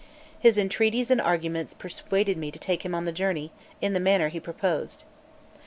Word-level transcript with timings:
His 0.39 0.57
entreaties 0.57 1.11
and 1.11 1.21
arguments 1.21 1.75
persuaded 1.75 2.35
me 2.35 2.49
to 2.49 2.57
take 2.57 2.83
him 2.83 2.95
on 2.95 3.05
the 3.05 3.11
journey 3.11 3.51
in 3.81 3.93
the 3.93 3.99
manner 3.99 4.29
he 4.29 4.39
proposed. 4.39 5.03